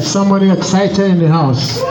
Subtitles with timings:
[0.00, 1.82] Is somebody excited in the house?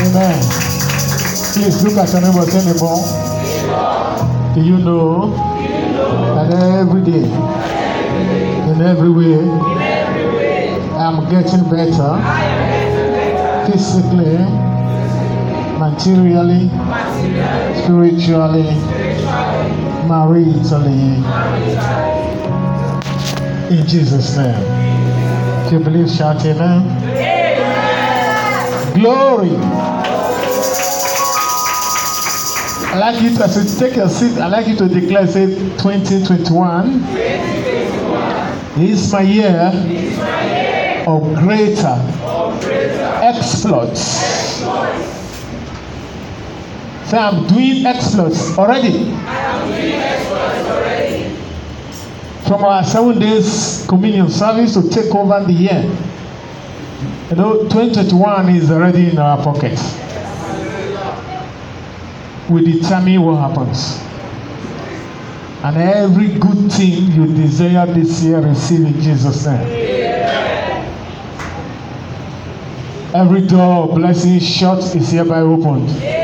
[0.00, 0.42] Amen.
[1.54, 2.74] Please look at your neighbor say.
[4.56, 5.30] Do you know
[6.34, 7.22] that every day,
[8.72, 9.38] in every way,
[10.98, 12.10] I'm getting better
[13.70, 14.36] physically,
[15.78, 16.70] materially,
[17.84, 18.99] spiritually,
[20.06, 21.16] maritally.
[23.70, 24.62] In Jesus' name.
[25.66, 26.88] If you believe, shout amen.
[28.94, 29.56] Glory.
[32.92, 34.36] I like you to you take your seat.
[34.38, 37.04] I like you to declare, say, 2021
[38.78, 39.70] is my year
[41.06, 41.96] of greater
[43.22, 44.00] exploits.
[47.08, 49.14] Say, I'm doing exploits already.
[52.46, 55.82] From our seven days communion service to take over the year.
[57.30, 59.96] You know, 2021 is already in our pockets.
[62.50, 64.00] We determine what happens.
[65.62, 69.90] And every good thing you desire this year, receive in Jesus' name.
[73.14, 76.19] Every door of blessing shut is hereby opened.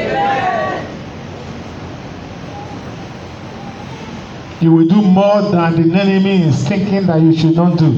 [4.67, 7.92] You will do more than the enemy is thinking that you should not do.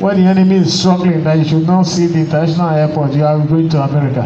[0.00, 3.46] When the enemy is struggling that you should not see the international airport, you are
[3.46, 4.22] going to America.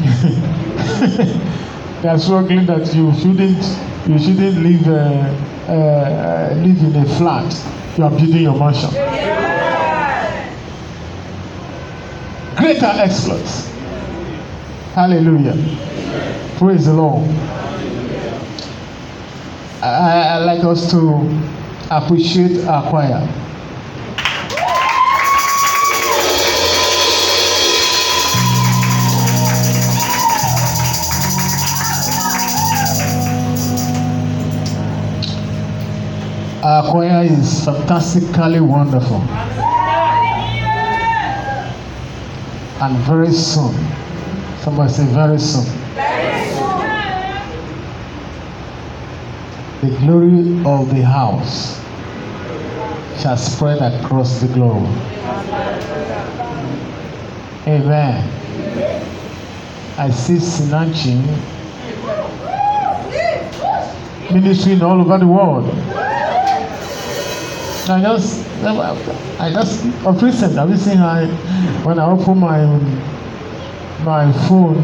[2.02, 3.62] they are struggling that you shouldn't
[4.08, 7.54] you shouldn't live uh, uh, live in a flat.
[7.96, 8.90] You are building your mansion.
[12.56, 13.68] Greater exploits.
[14.96, 15.54] Hallelujah.
[16.58, 17.59] Praise the Lord.
[19.82, 20.98] I, I like us to
[21.90, 23.26] appreciate our choir.
[36.62, 39.22] Our choir is fantastically wonderful.
[42.82, 43.74] And very soon,
[44.60, 45.64] somebody say very soon,
[49.80, 51.80] the glory of the house
[53.22, 54.86] shall spread across the globe.
[57.66, 58.24] Amen.
[59.96, 61.16] I see Sinanchi
[64.32, 65.64] ministering all over the world.
[67.88, 71.26] I just, I just, of recent, I've seeing I,
[71.84, 72.64] when I open my,
[74.04, 74.76] my phone,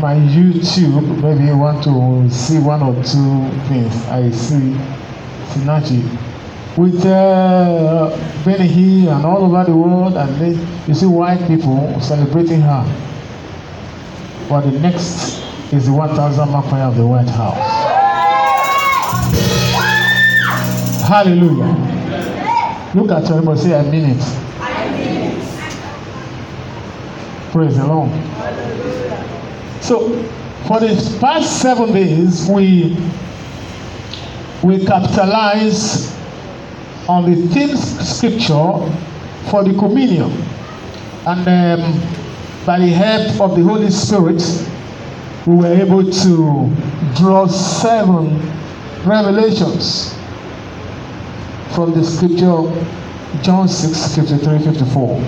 [0.00, 3.94] my YouTube, maybe you want to see one or two things.
[4.06, 4.76] I see
[5.52, 6.02] Sinachi
[6.76, 8.10] with uh,
[8.44, 12.84] Benny Hinn and all over the world, and they, you see white people celebrating her.
[14.48, 15.42] But the next
[15.72, 17.92] is the 1,000 mark of the White House.
[21.06, 21.92] Hallelujah.
[22.94, 24.22] Look at your neighbor, say, I mean it.
[27.52, 28.31] Praise the Lord.
[29.82, 30.10] So,
[30.68, 32.96] for the past seven days, we
[34.62, 36.16] we capitalize
[37.08, 38.78] on the theme scripture
[39.50, 40.30] for the communion,
[41.26, 42.00] and um,
[42.64, 44.40] by the help of the Holy Spirit,
[45.48, 46.72] we were able to
[47.16, 48.38] draw seven
[49.04, 50.14] revelations
[51.74, 52.62] from the scripture
[53.42, 55.20] John 6 53 54.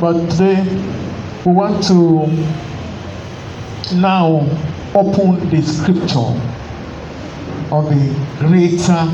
[0.00, 0.62] But today
[1.44, 2.73] we want to
[3.92, 4.40] now
[4.94, 6.32] open the scripture
[7.72, 9.10] of the greater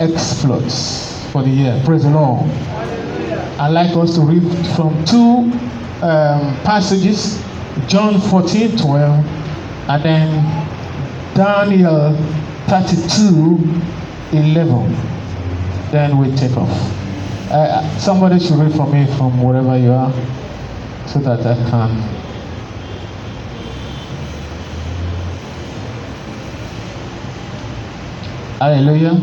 [0.00, 1.82] exploits for the year.
[1.84, 2.50] Praise the Lord.
[3.60, 4.42] I'd like us to read
[4.74, 5.50] from two
[6.02, 7.42] um, passages
[7.86, 9.26] John 14 12
[9.88, 12.14] and then Daniel
[12.68, 13.82] 32
[14.32, 14.92] 11.
[15.90, 16.70] Then we take off.
[17.50, 20.12] Uh, somebody should read for me from wherever you are
[21.06, 22.19] so that I can.
[28.60, 29.16] Hallelujah.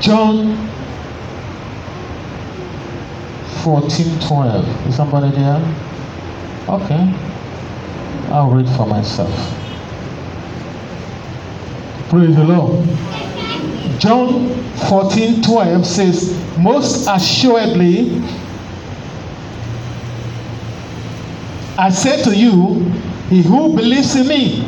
[0.00, 0.56] John
[3.62, 4.86] 14 12.
[4.88, 5.62] Is somebody there?
[6.68, 7.14] Okay.
[8.32, 9.30] I'll read for myself.
[12.08, 12.84] Praise the Lord.
[14.00, 14.48] John
[14.88, 18.20] 14 12 says, Most assuredly,
[21.78, 22.80] I say to you,
[23.28, 24.62] he who believes in me,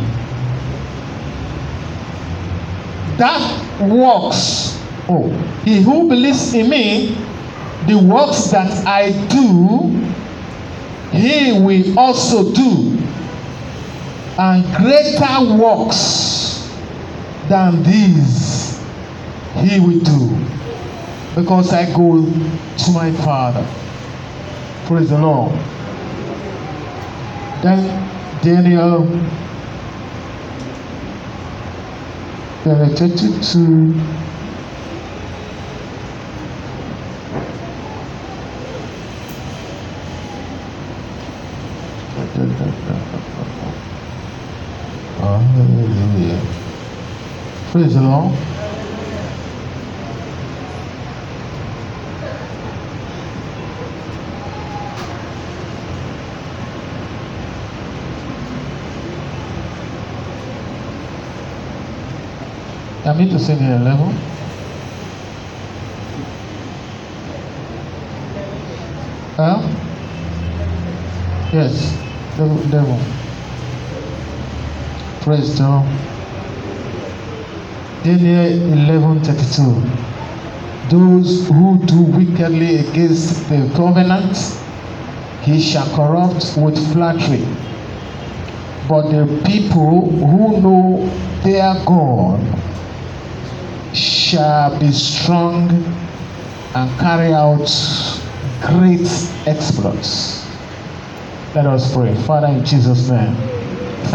[3.18, 4.78] that works,
[5.08, 5.28] oh,
[5.64, 7.16] he who believes in me,
[7.86, 9.88] the works that I do,
[11.10, 12.98] he will also do.
[14.38, 16.70] And greater works
[17.48, 18.80] than these
[19.56, 20.46] he will do.
[21.34, 23.66] Because I go to my Father.
[24.86, 25.52] Praise the Lord.
[27.62, 28.08] Then
[28.42, 29.06] Daniel
[32.62, 33.94] penetrated to
[45.20, 46.40] Hallelujah.
[47.70, 48.59] Praise the Lord.
[63.02, 64.12] I need to sing here level.
[69.36, 69.62] Huh?
[71.50, 71.98] Yes,
[72.38, 73.00] level, level.
[75.22, 75.58] Praise
[78.70, 79.80] eleven thirty two.
[80.90, 84.36] Those who do wickedly against the covenant,
[85.40, 87.46] he shall corrupt with flattery.
[88.86, 91.06] But the people who know
[91.42, 92.40] their God
[94.30, 95.68] shall be strong
[96.76, 97.66] and carry out
[98.62, 99.08] great
[99.48, 100.46] exploits.
[101.52, 102.14] Let us pray.
[102.14, 103.34] Father, in Jesus' name,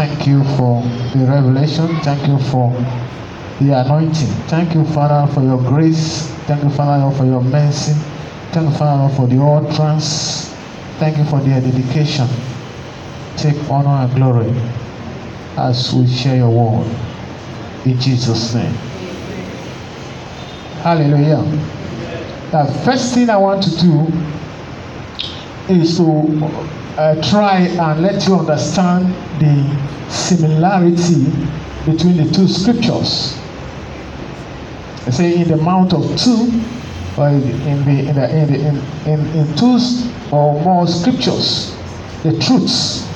[0.00, 0.80] thank you for
[1.12, 1.88] the revelation.
[2.00, 2.70] Thank you for
[3.60, 4.32] the anointing.
[4.48, 6.28] Thank you, Father, for your grace.
[6.46, 7.92] Thank you, Father, for your mercy.
[8.52, 10.54] Thank you, Father, for the utterance.
[10.98, 12.26] Thank you for their dedication.
[13.36, 14.54] Take honor and glory
[15.58, 16.86] as we share your word.
[17.84, 18.85] In Jesus' name.
[20.86, 21.42] Hallelujah.
[22.52, 24.06] The first thing I want to do
[25.68, 26.04] is to
[26.96, 31.24] uh, try and let you understand the similarity
[31.90, 33.36] between the two scriptures.
[35.08, 36.62] I say in the Mount of Two,
[37.18, 38.76] or in the in the in the, in,
[39.10, 39.80] in, in, two
[40.30, 41.76] or more scriptures,
[42.22, 43.10] the truths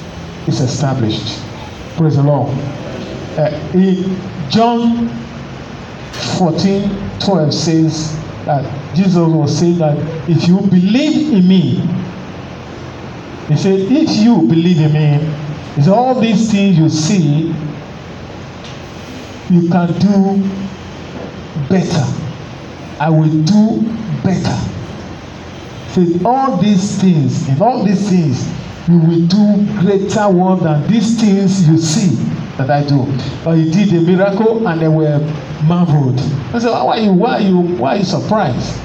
[0.48, 1.38] is established.
[1.96, 2.50] Praise the Lord.
[3.38, 4.20] Uh, in
[4.50, 5.29] John
[6.38, 9.96] 14 12 says that Jesus was saying that
[10.28, 11.76] if you believe in me,
[13.48, 15.34] he said, if you believe in me,
[15.76, 17.54] is all these things you see,
[19.50, 20.48] you can do
[21.68, 22.06] better.
[23.00, 23.82] I will do
[24.22, 24.56] better.
[25.90, 28.48] Say all these things, in all these things,
[28.88, 32.14] you will do greater work than these things you see
[32.56, 33.06] that I do.
[33.44, 35.18] But he did a miracle and they were
[35.64, 36.18] marveled.
[36.54, 38.80] I said, why are you why are you why are you surprised?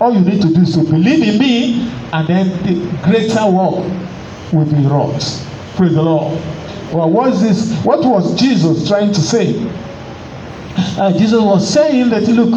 [0.00, 3.84] All you need to do is to believe in me, and then the greater work
[4.52, 5.22] will be wrought.
[5.76, 6.40] Praise the Lord.
[6.92, 7.84] Well, what is this?
[7.84, 9.54] What was Jesus trying to say?
[10.76, 12.52] Uh, Jesus was saying that look,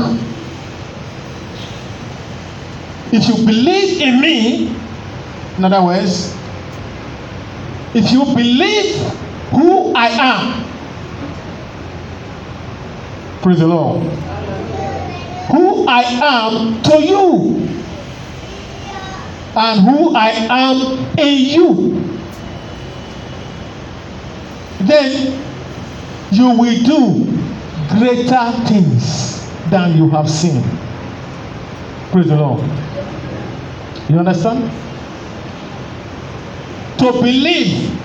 [3.13, 4.67] if you believe in me,
[5.57, 6.35] in other words,
[7.93, 8.95] if you believe
[9.51, 10.66] who I am,
[13.47, 14.03] praise the Lord,
[15.51, 17.55] who I am to you,
[19.55, 22.19] and who I am in you,
[24.79, 25.41] then
[26.29, 27.23] you will do
[27.97, 30.61] greater things than you have seen.
[32.11, 32.69] Praise the Lord.
[34.09, 34.69] You understand?
[36.97, 37.97] To believe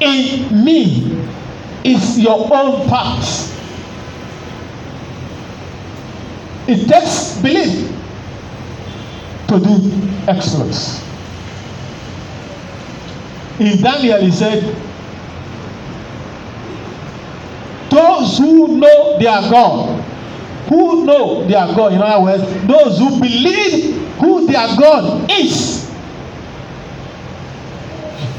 [0.00, 1.28] in me
[1.84, 3.24] is your own part.
[6.66, 7.90] It takes belief
[9.48, 11.02] to do excellence.
[13.58, 14.62] In Daniel, he said,
[17.90, 20.04] Those who know their God,
[20.68, 25.87] who know their God, in other words, those who believe who their God is.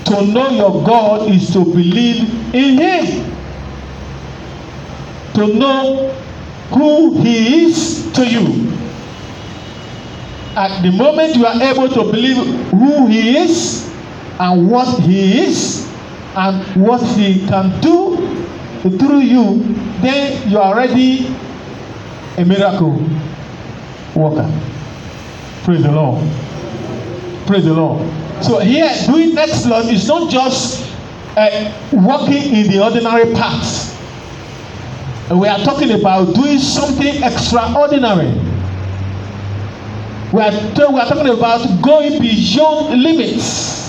[0.09, 2.23] To know your God is to believe
[2.55, 3.31] in Him.
[5.35, 6.09] To know
[6.71, 8.73] who He is to you.
[10.55, 12.37] At the moment you are able to believe
[12.71, 13.87] who He is
[14.39, 15.87] and what He is
[16.35, 18.17] and what He can do
[18.81, 19.61] through you,
[20.01, 21.27] then you are already
[22.37, 22.93] a miracle
[24.15, 24.49] worker.
[25.63, 26.27] Praise the Lord.
[27.45, 28.18] Praise the Lord.
[28.41, 30.89] So here, doing exploit is not just
[31.35, 33.89] uh, walking in the ordinary path.
[35.31, 38.31] we are talking about doing something extraordinary.
[40.31, 43.79] We are, we are talking about going beyond limits.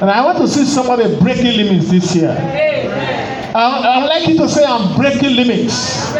[0.00, 2.30] And I want to see somebody breaking limits this year.
[3.54, 6.10] I, I would like you to say, I'm breaking limits.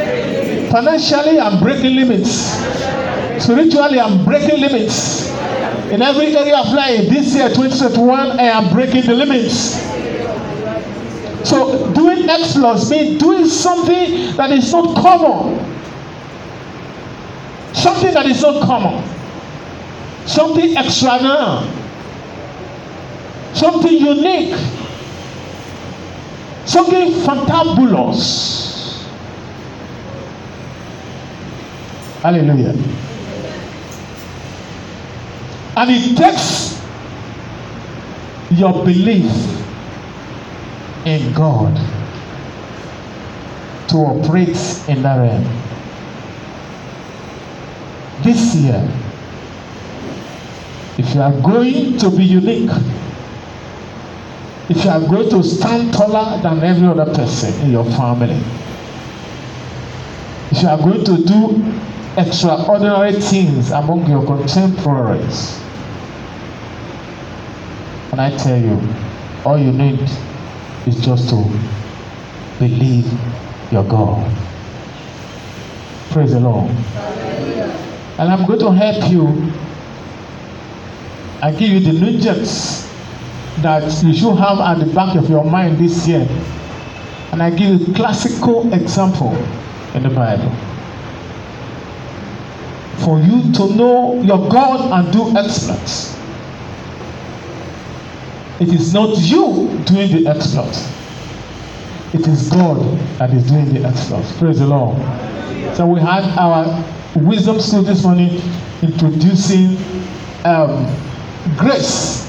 [0.71, 2.31] Financially, I'm breaking limits.
[3.43, 5.29] Spiritually, I'm breaking limits.
[5.93, 9.81] In every area of life, this year, 2021, I am breaking the limits.
[11.49, 15.59] So, doing exploits means doing something that is not common.
[17.75, 19.05] Something that is not common.
[20.27, 21.69] Something extraordinary.
[23.53, 24.57] Something unique.
[26.65, 29.05] Something fantabulous.
[32.23, 32.75] Hallelujah.
[35.77, 36.81] And it takes
[38.51, 39.33] your belief
[41.05, 41.75] in God
[43.89, 44.57] to operate
[44.89, 45.45] in that realm.
[48.23, 48.89] This year,
[50.97, 52.71] if you are going to be unique,
[54.69, 58.41] if you are going to stand taller than every other person in your family,
[60.53, 61.75] if you are going to do
[62.17, 65.64] extraordinary things among your contemporaries,
[68.15, 68.79] and I tell you,
[69.45, 70.01] all you need
[70.87, 71.51] is just to
[72.61, 73.13] believe
[73.73, 74.33] your God.
[76.11, 76.71] Praise the Lord.
[78.21, 79.53] And I'm going to help you.
[81.43, 82.89] I give you the nuggets
[83.63, 86.29] that you should have at the back of your mind this year.
[87.33, 89.35] And I give you a classical example
[89.95, 90.55] in the Bible.
[92.99, 96.24] For you to know your God and do exploits.
[98.69, 100.75] It is not you doing the exploit.
[102.13, 102.79] It is God
[103.19, 104.37] that is doing the exploits.
[104.39, 104.97] Praise the Lord.
[105.77, 106.65] So we had our
[107.17, 108.41] wisdom school this morning
[108.83, 109.77] introducing
[110.45, 110.87] um,
[111.57, 112.25] grace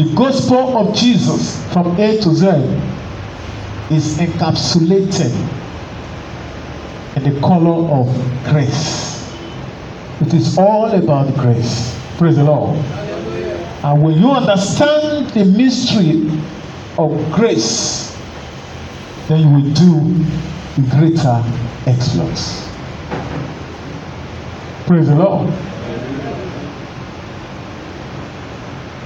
[0.00, 2.46] The gospel of Jesus from A to Z
[3.94, 5.30] is encapsulated
[7.16, 8.06] in the color of
[8.48, 9.30] grace.
[10.22, 11.94] It is all about grace.
[12.16, 12.78] Praise the Lord.
[13.82, 16.28] And when you understand the mystery
[16.98, 18.14] of grace,
[19.26, 21.42] then you will do greater
[21.86, 22.68] exploits.
[24.86, 25.48] Praise the Lord.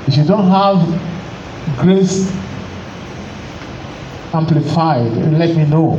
[0.06, 2.34] If you don't have grace
[4.32, 5.96] amplified, let me know.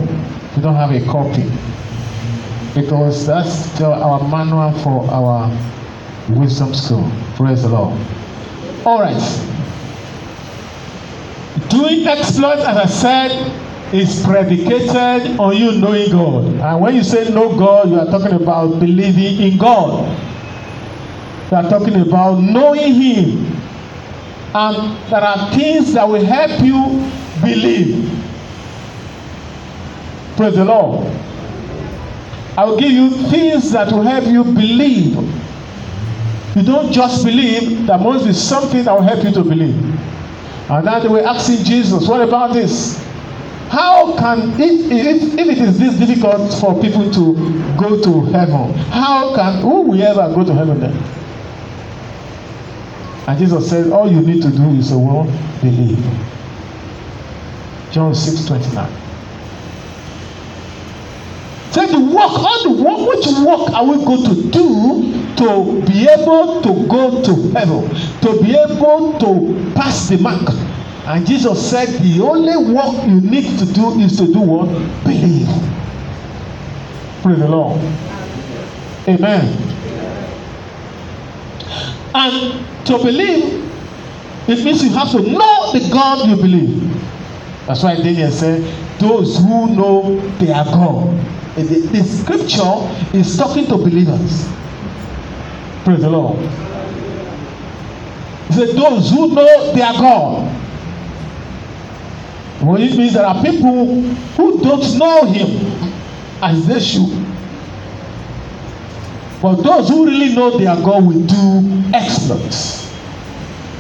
[0.55, 1.49] You don't have a copy.
[2.73, 5.49] Because that's our manual for our
[6.29, 7.09] wisdom school.
[7.35, 7.97] Praise the Lord.
[8.85, 9.17] All right.
[11.69, 16.45] Doing exploits, as I said, is predicated on you knowing God.
[16.45, 20.07] And when you say know God, you are talking about believing in God.
[21.51, 23.55] You are talking about knowing Him
[24.55, 27.11] and there are things that will help you
[27.41, 28.09] believe.
[30.37, 31.05] Praise the Lord.
[32.57, 35.17] I will give you things that will help you believe.
[36.55, 39.75] You don't just believe, there must be something that will help you to believe.
[40.69, 43.03] And then they were asking Jesus, What about this?
[43.69, 47.33] How can, if, if, if it is this difficult for people to
[47.77, 50.93] go to heaven, how can, who will ever go to heaven then?
[53.27, 54.95] And Jesus said, All you need to do is to
[55.61, 55.99] believe.
[57.91, 59.04] John 6 29.
[61.75, 66.07] Say the work, all the work, which work are we going to do to be
[66.07, 67.89] able to go to heaven,
[68.21, 70.55] to be able to pass the mark?
[71.05, 74.67] And Jesus said, The only work you need to do is to do what?
[75.03, 75.49] Believe.
[77.21, 77.81] Praise the Lord.
[79.09, 79.43] Amen.
[82.13, 83.69] And to believe,
[84.47, 86.89] it means you have to know the God you believe.
[87.67, 88.61] That's why Daniel said,
[88.97, 91.35] those who know their God.
[91.55, 94.49] The, the scripture is talking to believers.
[95.85, 96.37] Praise the Lord.
[98.51, 100.61] Said, those who know their God.
[102.61, 105.91] Well, it means there are people who don't know Him
[106.43, 107.25] as they should.
[109.41, 112.93] But those who really know their God will do exploits.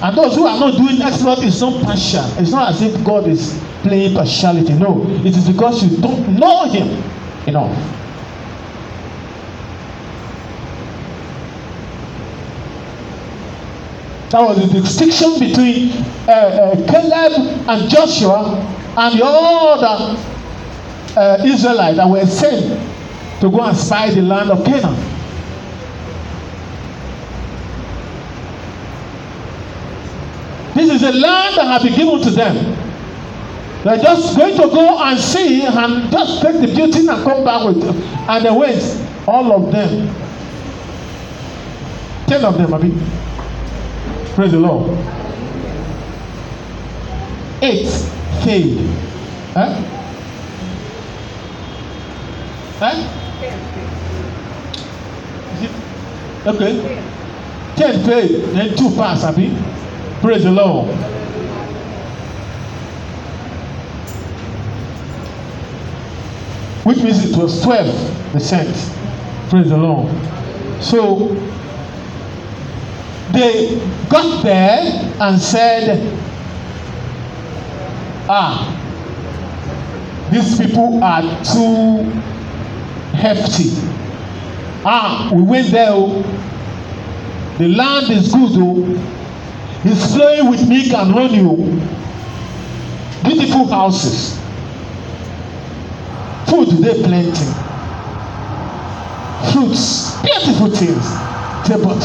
[0.01, 2.25] And those who are not doing exploit is not partial.
[2.39, 4.73] It's not as if God is playing partiality.
[4.73, 7.14] No, it is because you don't know Him
[7.47, 7.75] enough.
[14.31, 15.91] That was the distinction between
[16.27, 18.55] uh, uh, Caleb and Joshua
[18.97, 20.19] and the other
[21.15, 22.81] uh, Israelites that were sent
[23.39, 24.95] to go and spy the land of Canaan.
[30.73, 32.84] This is a land that has been given to them.
[33.85, 37.67] They're just going to go and see and just take the beauty and come back
[37.67, 38.81] with and they went.
[39.27, 40.07] All of them.
[42.25, 42.99] Ten of them, I mean.
[44.33, 44.89] Praise the Lord.
[47.61, 47.87] Eight
[48.43, 48.89] failed.
[49.53, 49.83] Huh?
[52.79, 53.21] Huh?
[56.47, 57.01] Okay.
[57.75, 59.55] Ten failed, then two pass, abi.
[60.21, 60.89] Praise the Lord.
[66.85, 67.93] Which means it was twelve
[68.31, 68.69] percent.
[69.49, 70.11] Praise the Lord.
[70.83, 71.33] So
[73.31, 75.99] they got there and said,
[78.29, 78.71] Ah,
[80.31, 82.03] these people are too
[83.17, 83.71] hefty.
[84.85, 85.89] Ah, we went there.
[85.89, 86.21] Oh.
[87.57, 88.51] The land is good.
[88.53, 88.85] Oh.
[89.83, 91.41] It's flowing with milk and honey.
[91.41, 91.55] Oh.
[93.23, 94.39] Beautiful houses.
[96.55, 97.45] Food they plenty.
[99.51, 101.05] Fruits, beautiful things.
[101.67, 101.99] But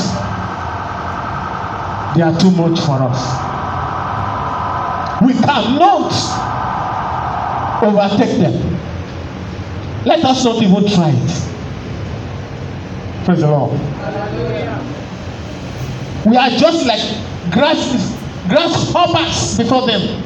[2.16, 3.20] they are too much for us.
[5.22, 6.10] We cannot
[7.84, 8.76] overtake them.
[10.04, 11.30] Let us not even try it.
[13.24, 13.78] Praise the Lord.
[16.26, 18.16] We are just like grass,
[18.48, 20.24] grasshoppers before them.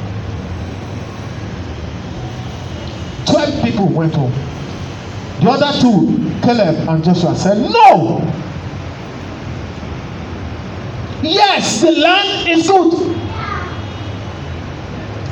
[3.75, 4.31] People went home.
[5.41, 8.19] The other two, Caleb and Joshua, said, No.
[11.21, 12.91] Yes, the land is good.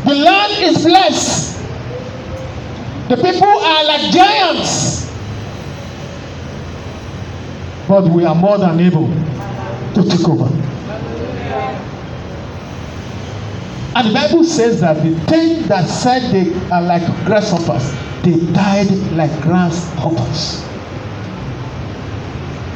[0.06, 1.58] The land is blessed.
[3.08, 5.10] The people are like giants.
[7.88, 10.50] But we are more than able to take over.
[13.96, 17.92] And the Bible says that the ten that said they are like grasshoppers,
[18.24, 20.64] they died like grasshoppers.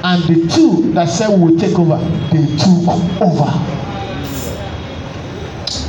[0.04, 1.98] And the two that said we will take over,
[2.32, 2.88] they took
[3.20, 3.52] over.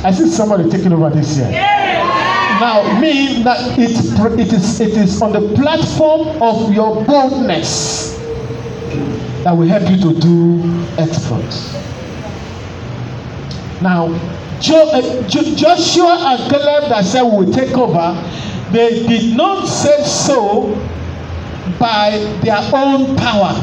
[0.01, 1.51] I see somebody taking over this year.
[1.51, 3.91] Now, mean that it,
[4.39, 8.17] it, is, it is on the platform of your boldness
[9.43, 11.73] that will help you to do exploits.
[13.81, 14.07] Now,
[14.61, 18.13] Joshua and Caleb that said we will take over,
[18.71, 20.73] they did not say so
[21.79, 22.11] by
[22.43, 23.53] their own power.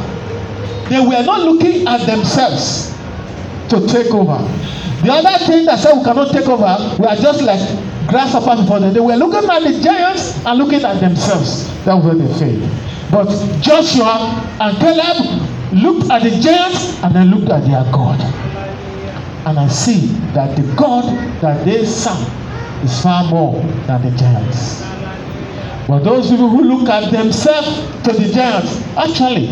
[0.88, 2.94] They were not looking at themselves
[3.68, 4.38] to take over.
[5.02, 7.60] The other thing that said we cannot take over, we are just like
[8.08, 8.94] grasshoppers before them.
[8.94, 11.66] They were looking at the giants and looking at themselves.
[11.84, 12.70] That's where they failed.
[13.10, 13.28] But
[13.60, 15.42] Joshua and Caleb
[15.74, 18.18] looked at the giants and then looked at their God.
[19.46, 21.04] And I see that the God
[21.40, 22.18] that they serve
[22.82, 24.82] is far more than the giants.
[25.86, 29.46] But those people who look at themselves to the giants, actually,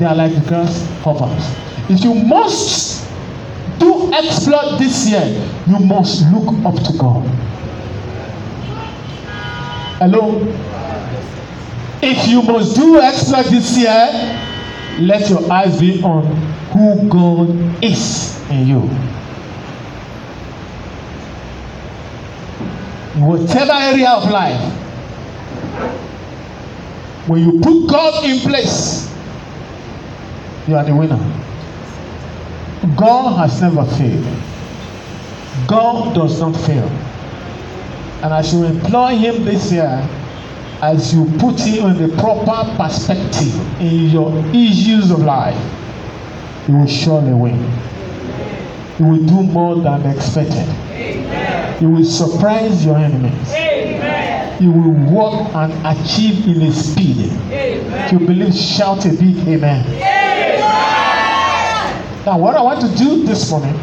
[0.00, 1.54] they are like the grasshoppers.
[1.88, 3.08] If you must
[3.78, 5.24] do exploit this year,
[5.68, 7.24] you must look up to God.
[10.00, 10.42] Hello?
[12.02, 14.08] If you must do exploit this year,
[14.98, 16.26] let your eyes be on
[16.72, 18.90] who God is in you.
[23.16, 24.72] Whatever area of life,
[27.28, 29.12] when you put God in place,
[30.66, 31.18] you are the winner.
[32.96, 34.26] God has never failed.
[35.66, 36.88] God does not fail.
[38.22, 40.08] And as you employ him this year,
[40.80, 45.56] as you put him in the proper perspective in your issues of life,
[46.68, 47.58] you will surely win.
[48.98, 50.68] You will do more than expected.
[50.90, 51.82] Amen.
[51.82, 53.52] You will surprise your enemies.
[53.52, 54.62] Amen.
[54.62, 57.30] You will walk and achieve in a speed.
[57.50, 59.86] If you believe, shout a big amen.
[59.86, 60.18] amen.
[62.26, 63.78] Now, what I want to do this morning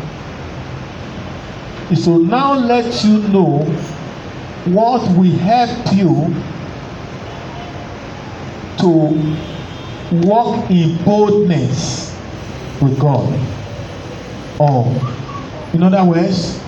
[1.90, 3.64] is to now let you know
[4.66, 6.34] what will help you
[8.80, 12.14] to walk in boldness
[12.82, 13.55] with God.
[14.60, 14.86] Or,
[15.74, 16.60] in other words,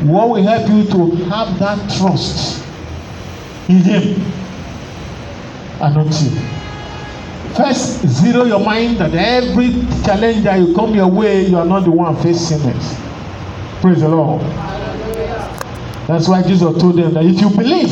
[0.00, 2.64] what will help you to have that trust
[3.68, 4.20] in Him
[5.80, 6.30] and not you.
[7.54, 9.70] First, zero your mind that every
[10.04, 12.96] challenge that you come your way, you are not the one facing it.
[13.80, 14.40] Praise the Lord.
[16.06, 17.90] That's why Jesus told them that if you believe,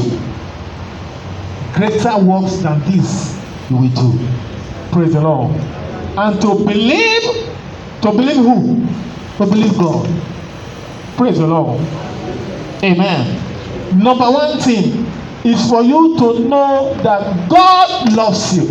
[1.74, 3.38] greater works than this
[3.70, 4.18] you will do.
[4.92, 5.50] Praise the Lord.
[6.16, 7.22] And to believe,
[8.02, 8.85] to believe who?
[9.36, 10.08] To believe God.
[11.16, 11.80] Praise the Lord.
[12.82, 13.98] Amen.
[13.98, 15.06] Number one thing
[15.44, 18.66] is for you to know that God loves you.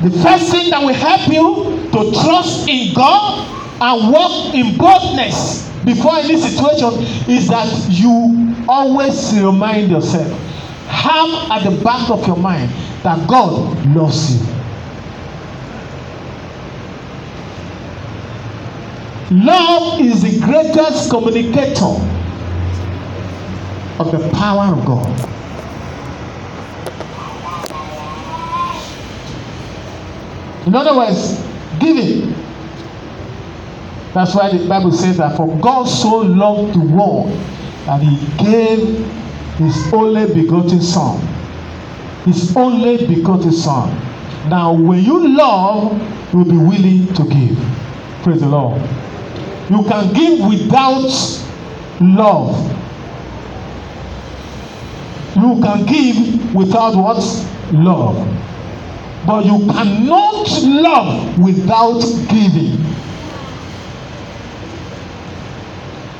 [0.00, 3.46] The first thing that will help you to trust in God
[3.80, 6.94] and walk in boldness before any situation
[7.28, 10.30] is that you always remind yourself,
[10.88, 12.70] have at the back of your mind
[13.02, 14.58] that God loves you.
[19.30, 21.84] Love is the greatest communicator
[24.00, 25.28] of the power of God.
[30.66, 31.42] In other words,
[31.78, 32.34] giving.
[34.14, 37.30] That's why the Bible says that for God so loved the world
[37.86, 38.80] that he gave
[39.56, 41.37] his only begotten son.
[42.28, 43.88] His only begotten son.
[44.50, 45.98] Now, when you love,
[46.30, 47.58] you will be willing to give.
[48.22, 48.82] Praise the Lord.
[49.70, 51.08] You can give without
[52.02, 52.52] love.
[55.36, 57.24] You can give without what?
[57.72, 58.16] Love.
[59.26, 62.78] But you cannot love without giving.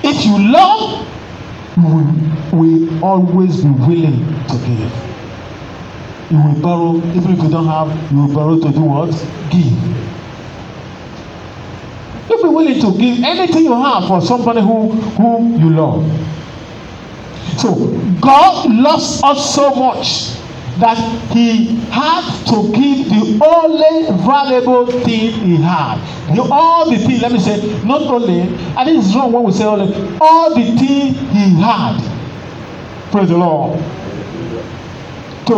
[0.03, 1.07] If you love,
[1.77, 5.08] you will, always be willing to give.
[6.31, 9.11] You will borrow, even if you don't have, you will borrow to do what?
[9.51, 9.73] Give.
[12.29, 16.05] You'll be willing to give anything you have for somebody who, who you love.
[17.59, 17.75] So
[18.21, 20.37] God loves us so much
[20.81, 20.97] that
[21.33, 25.99] he had to give the only valuable thing he had.
[26.37, 28.43] The, all the things, let me say, not only,
[28.77, 31.99] I think it's wrong when we say only, all the things he had.
[33.11, 33.83] Praise the Lord.
[35.49, 35.55] To,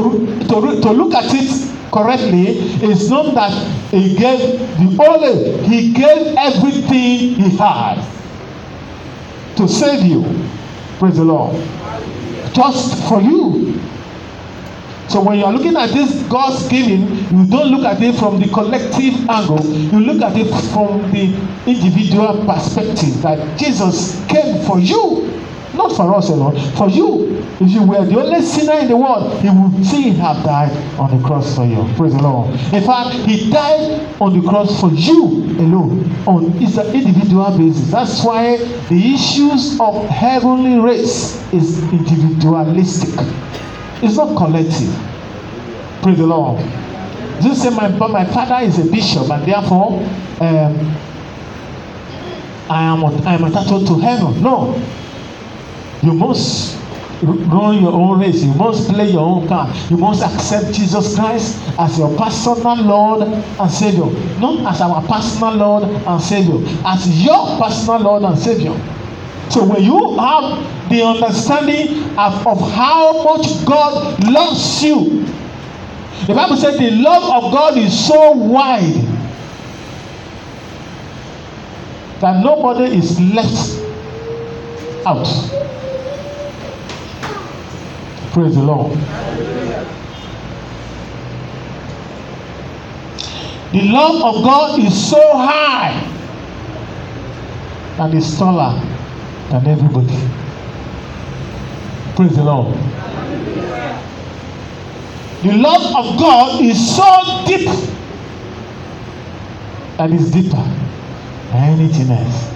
[0.48, 3.52] to, to look at it correctly is not that
[3.90, 4.38] he gave
[4.78, 8.00] the only he gave everything he had
[9.56, 10.22] to save you.
[11.00, 11.56] Praise the lord.
[12.52, 13.80] Just for you.
[15.08, 18.38] So when you are looking at this god's giving you don't look at it from
[18.38, 19.64] the collective angle.
[19.66, 21.34] You look at it from the
[21.66, 25.40] individual perspective that jesus came for you
[25.80, 29.38] not for us alone for you If you were the only sinner in the world,
[29.42, 31.84] he would still have died on the cross for you.
[31.94, 32.48] Praise the Lord.
[32.72, 35.24] In fact, he died on the cross for you
[35.60, 37.90] alone on an individual basis.
[37.90, 43.10] That's why the issues of heavenly race is individualistic.
[44.02, 44.96] It's not collective.
[46.00, 46.64] Praise the Lord.
[47.42, 50.00] Just say my my father is a bishop and therefore
[50.40, 50.96] um,
[52.70, 54.40] I am I am entitled to heaven.
[54.40, 54.80] No.
[56.02, 56.78] You must
[57.22, 58.42] run your own race.
[58.42, 59.74] You must play your own card.
[59.90, 64.06] You must accept Jesus Christ as your personal Lord and Savior.
[64.40, 68.72] Not as our personal Lord and Savior, as your personal Lord and Savior.
[69.50, 75.24] So when you have the understanding of, of how much God loves you,
[76.26, 78.94] the Bible said the love of God is so wide
[82.20, 83.80] that nobody is left
[85.06, 85.60] out.
[88.32, 88.92] Praise the Lord.
[93.72, 95.90] The love of God is so high
[97.98, 98.80] and it's taller
[99.50, 100.16] than everybody.
[102.14, 102.74] Praise the Lord.
[105.42, 107.68] The love of God is so deep
[109.98, 110.62] and it's deeper
[111.50, 112.52] than anything else.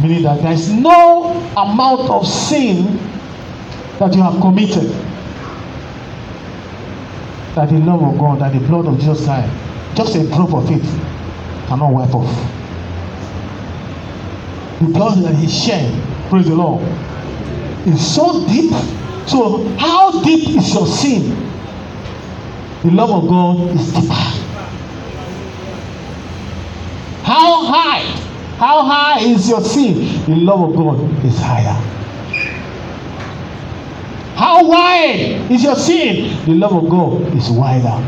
[0.00, 2.98] Meaning that there is no amount of sin
[4.00, 4.88] that you have committed,
[7.54, 9.52] that the love of God, that the blood of Jesus Christ,
[9.94, 10.82] just a drop of it,
[11.68, 12.26] cannot wipe off.
[14.80, 15.92] The blood that He shed,
[16.30, 16.82] praise the Lord,
[17.86, 18.72] is so deep.
[19.28, 21.36] So, how deep is your sin?
[22.82, 24.14] The love of God is deeper.
[27.22, 28.00] How high?
[28.56, 30.24] How high is your sin?
[30.24, 31.99] The love of God is higher.
[34.40, 36.34] How wide is your sin?
[36.46, 38.00] The love of God is wider.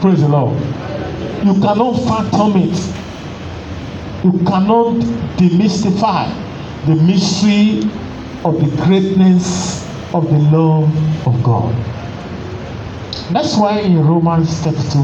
[0.00, 0.58] Praise the Lord.
[1.44, 2.74] You cannot fathom it.
[4.24, 4.94] You cannot
[5.36, 6.32] demystify
[6.86, 7.82] the mystery
[8.46, 11.74] of the greatness of the love of God.
[13.30, 15.00] That's why in Romans 32,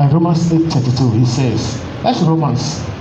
[0.00, 2.93] And Romans 8:32, he says, that's Romans.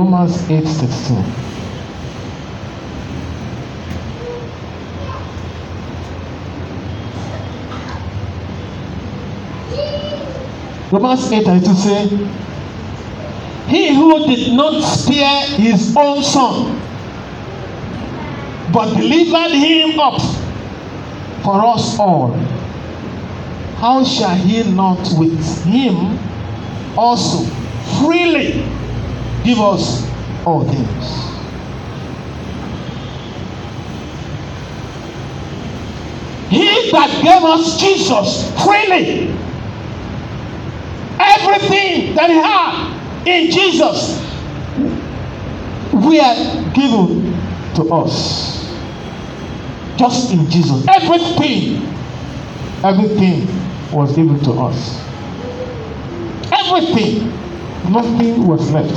[0.00, 1.22] Romans 8:32.
[10.90, 12.08] Romans 8 32 say,
[13.68, 16.80] He who did not spare his own son,
[18.72, 20.22] but delivered him up
[21.42, 22.32] for us all,
[23.76, 26.18] how shall he not with him
[26.96, 27.44] also
[27.98, 28.79] freely
[29.44, 30.06] give us
[30.46, 31.30] all things?
[36.50, 39.30] He that gave us Jesus freely,
[41.20, 44.18] everything that he had in Jesus,
[45.92, 47.32] we are given
[47.76, 48.68] to us.
[49.96, 50.84] Just in Jesus.
[50.88, 51.86] Everything,
[52.82, 53.46] everything
[53.92, 54.98] was given to us.
[56.50, 57.28] Everything,
[57.92, 58.94] nothing was left,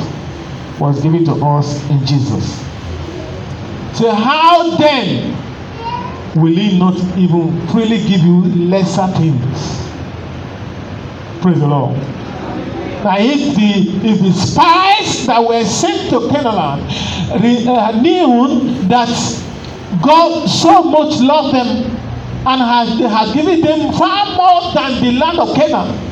[0.80, 2.60] was given to us in Jesus.
[3.98, 5.38] So, how then
[6.36, 9.90] will He not even freely give you lesser things?
[11.42, 11.98] Praise the Lord.
[13.04, 16.80] Now, if the if the spies that were sent to Canaan
[17.68, 19.10] uh, knew that
[20.02, 22.00] God so much loved them
[22.46, 26.03] and has, has given them far more than the land of Canaan.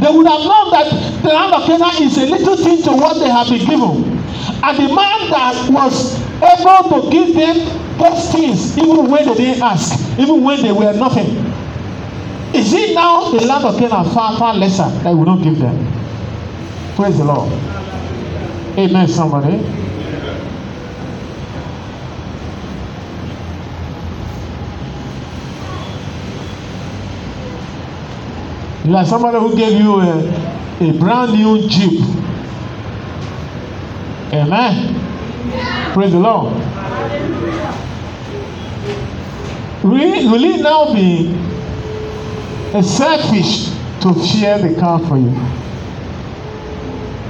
[0.00, 3.18] They would have known that the land of Canaan is a little thing to what
[3.18, 4.18] they have been given.
[4.62, 7.56] And the man that was able to give them
[7.98, 11.26] those things, even when they didn't ask, even when they were nothing.
[12.54, 15.76] Is it now the land of Canaan far, far lesser that will not give them?
[16.94, 17.50] Praise the Lord.
[18.78, 19.56] Amen, somebody.
[28.86, 30.18] Like somebody who gave you a,
[30.80, 32.00] a brand new Jeep.
[34.32, 34.94] Amen.
[35.92, 36.52] Praise the Lord.
[39.82, 41.34] Will, will it now be
[42.78, 43.70] a selfish
[44.02, 45.34] to share the car for you?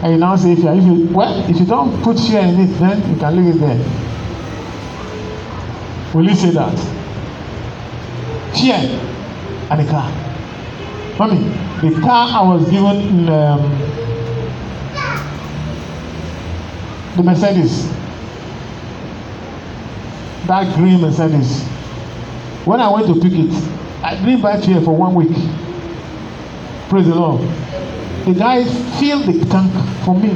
[0.02, 2.60] And you now say, if you, if you well, if you don't put fear in
[2.60, 3.78] it, then you can leave it there.
[6.12, 6.78] Will you say that?
[8.54, 9.00] Fear
[9.70, 10.25] and the car.
[11.18, 11.38] Mommy,
[11.80, 13.62] the car I was given in um,
[17.16, 17.90] the Mercedes,
[20.46, 21.62] that green Mercedes.
[22.66, 23.50] When I went to pick it,
[24.02, 25.32] I didn't buy here for one week.
[26.90, 27.40] Praise the Lord.
[28.26, 28.64] The guy
[28.98, 29.72] filled the tank
[30.04, 30.28] for me.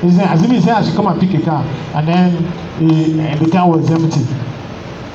[0.00, 1.62] He said, as if said I should come and pick a car,
[1.94, 2.44] and then
[2.78, 4.43] he, and the car was empty.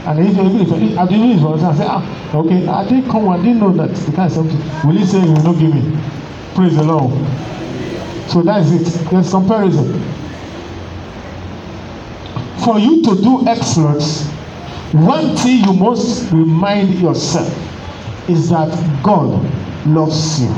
[0.10, 3.38] And he said, if I didn't use I said, ah, okay, I didn't come, I
[3.38, 4.56] didn't know that the car is empty.
[4.84, 6.00] Will he say he will not give me?
[6.56, 7.14] Praise the Lord.
[8.28, 9.08] So that's it.
[9.12, 10.02] There's comparison.
[12.66, 14.26] For you to do exploits,
[14.94, 17.48] one thing you must remind yourself
[18.28, 19.30] is that God
[19.86, 20.50] loves you.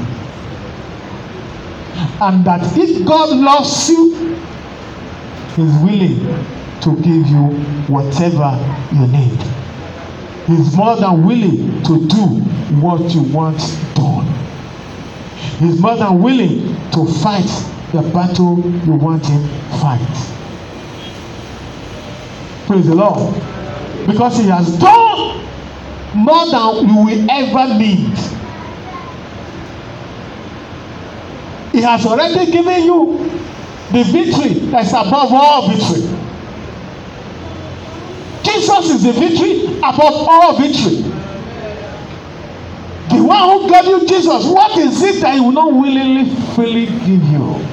[2.21, 4.37] And that if God loves you,
[5.57, 7.43] He's willing to give you
[7.87, 8.57] whatever
[8.93, 9.41] you need.
[10.47, 12.25] He's more than willing to do
[12.81, 13.59] what you want
[13.95, 14.25] done.
[15.59, 17.47] He's more than willing to fight
[17.91, 20.37] the battle you want him to fight.
[22.65, 23.33] Praise the Lord.
[24.07, 25.45] Because he has done
[26.15, 28.17] more than you will ever need.
[31.71, 33.17] He has already given you
[33.91, 36.20] the victory that's above all victory.
[38.53, 41.01] Jesus is the victory above all victory.
[43.09, 46.85] The one who gave you Jesus, what is it that he will not willingly, freely
[46.85, 47.65] give you?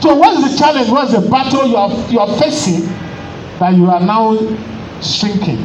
[0.00, 0.90] So, what is the challenge?
[0.90, 2.86] What is the battle you are, you are facing
[3.58, 4.36] that you are now
[5.00, 5.64] shrinking?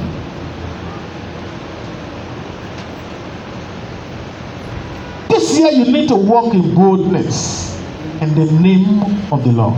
[5.29, 7.79] This year, you need to walk in boldness
[8.21, 9.77] in the name of the Lord.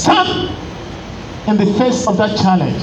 [0.00, 0.48] Stand
[1.46, 2.82] in the face of that challenge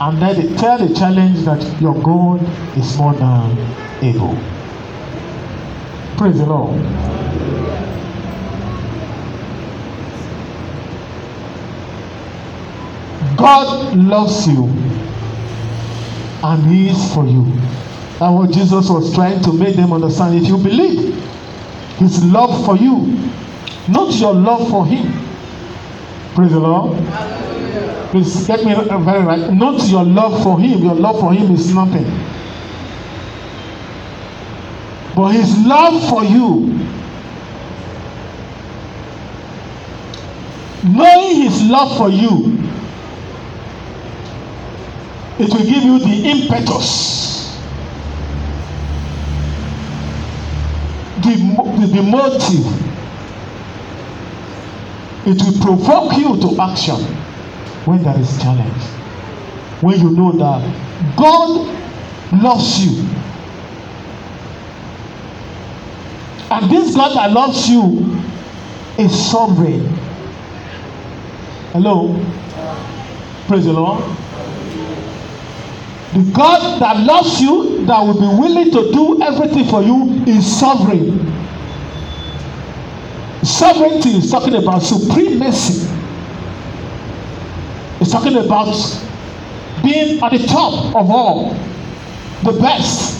[0.00, 2.42] and then tell the challenge that your God
[2.76, 3.56] is more than
[4.02, 4.36] able.
[6.16, 6.74] Praise the Lord.
[13.36, 14.64] God loves you
[16.42, 17.44] and He is for you.
[18.18, 20.34] That's what Jesus was trying to make them understand.
[20.34, 21.14] If you believe,
[21.98, 23.30] His love for you,
[23.88, 25.29] not your love for Him.
[26.40, 26.96] Praise the Lord.
[28.12, 29.52] Please get me very right.
[29.52, 30.82] Not your love for Him.
[30.82, 32.06] Your love for Him is nothing.
[35.14, 36.80] But His love for you,
[40.82, 42.56] knowing His love for you,
[45.38, 47.60] it will give you the impetus,
[51.20, 52.89] the, the motive.
[55.26, 56.96] It will provoke you to action
[57.84, 58.82] when there is challenge.
[59.82, 61.66] When you know that God
[62.42, 63.06] loves you.
[66.50, 68.20] And this God that loves you
[68.98, 69.86] is sovereign.
[71.72, 72.14] Hello?
[73.46, 74.02] Praise the Lord.
[76.12, 80.44] The God that loves you, that will be willing to do everything for you, is
[80.58, 81.39] sovereign.
[83.42, 85.88] Sovereignty is talking about supremacy.
[88.00, 88.74] It's talking about
[89.82, 91.54] being at the top of all,
[92.44, 93.18] the best.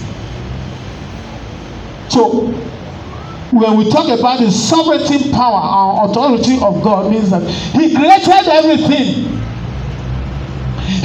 [2.10, 2.46] So,
[3.52, 8.48] when we talk about the sovereignty power or authority of God, means that He created
[8.48, 9.40] everything.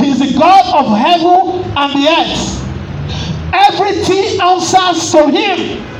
[0.04, 2.56] He's the God of heaven and the earth.
[3.54, 5.95] Everything answers to him.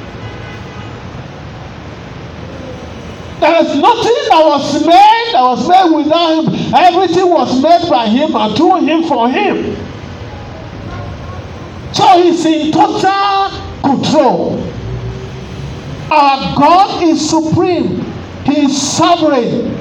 [3.40, 6.74] There is nothing that was made that was made without him.
[6.74, 9.76] Everything was made by him and through him for him.
[11.94, 13.50] So he's in total
[13.82, 14.62] control.
[16.12, 18.02] Our God is supreme.
[18.46, 19.76] He is sovereign.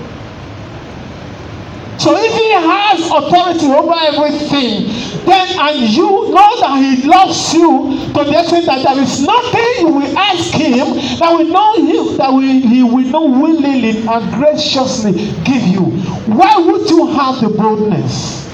[2.04, 4.92] So if he has authority over everything,
[5.24, 9.72] then and you know that he loves you to the extent that there is nothing
[9.78, 14.34] you will ask him that will know you that we, he will not willingly and
[14.34, 15.12] graciously
[15.44, 15.80] give you.
[16.28, 18.52] Why would you have the boldness?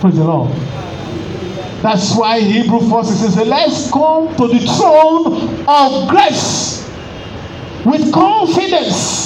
[0.00, 0.50] Praise the Lord.
[1.82, 6.84] That's why Hebrew 4 says, Let's come to the throne of grace
[7.84, 9.25] with confidence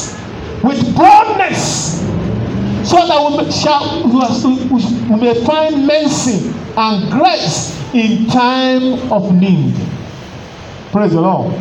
[0.62, 2.00] with boldness
[2.84, 4.02] so that we shall
[5.10, 9.74] we may find mercy and grace in time of need.
[10.92, 11.52] Praise the Lord.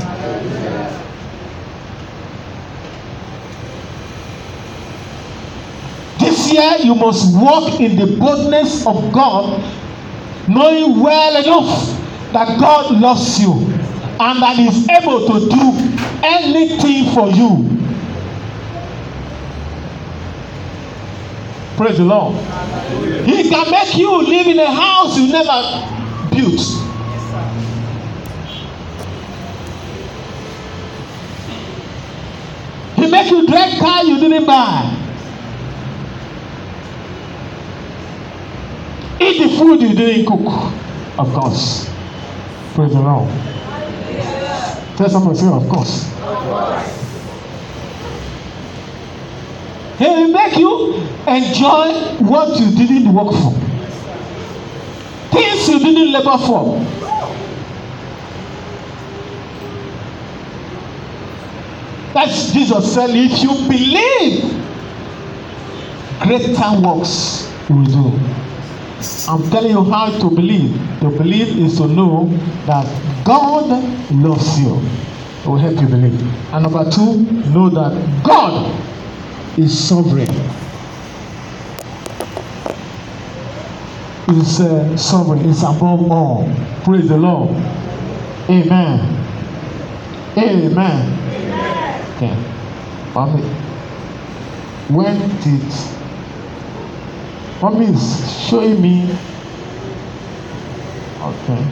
[6.20, 9.62] This year you must walk in the boldness of God,
[10.48, 17.14] knowing well enough that God loves you and that He is able to do anything
[17.14, 17.79] for you
[21.80, 22.36] Praise the Lord.
[23.26, 25.48] He can make you live in a house you never
[26.30, 26.60] built.
[32.98, 34.94] He make you drive car you didn't buy.
[39.22, 40.74] Eat the food you didn't cook,
[41.18, 41.90] of course.
[42.74, 43.30] Praise the Lord.
[44.98, 46.14] Tell somebody, say, of course.
[50.00, 50.94] He will make you
[51.28, 51.92] enjoy
[52.24, 53.52] what you didn't work for.
[55.32, 56.80] Things you didn't labor for.
[62.14, 64.42] That's Jesus said, if you believe,
[66.22, 68.20] greater works will do.
[69.28, 70.74] I'm telling you how to believe.
[71.02, 72.28] To believe is to know
[72.68, 72.86] that
[73.26, 73.68] God
[74.14, 74.78] loves you.
[74.78, 76.22] It will help you believe.
[76.54, 78.66] And number two, know that God
[79.58, 80.30] is sovereign.
[84.30, 86.52] Is uh, sovereign, is above all.
[86.84, 87.50] Praise the Lord.
[88.50, 89.00] Amen.
[90.38, 92.16] Amen.
[92.16, 92.36] Okay.
[93.14, 93.42] Mommy,
[94.90, 95.64] when did
[97.62, 99.18] Mommy is showing me
[101.22, 101.68] Okay.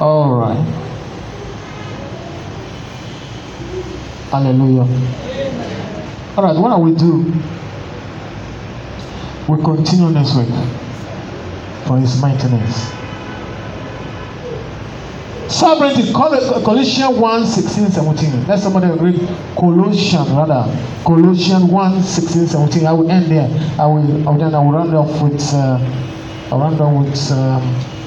[0.00, 0.58] All right.
[4.32, 5.27] Hallelujah.
[6.38, 7.24] All right, what are we do?
[9.48, 10.46] We continue next week
[11.84, 12.76] for his maintenance.
[15.52, 18.46] Sovereignty, Colossians 1 16, 17.
[18.46, 19.18] Let somebody read
[19.56, 20.62] Colossians, rather.
[21.04, 22.86] Colossians 1 16, 17.
[22.86, 23.50] I will end there.
[23.76, 25.80] I will, I will then I will round off with, uh,
[26.52, 27.97] I'll round off with, um,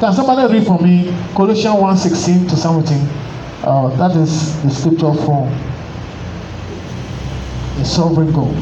[0.00, 3.08] Can somebody read for me Colossians 1 16 to 17?
[3.64, 5.48] Uh, that is the scripture for
[7.80, 8.54] A sovereign God.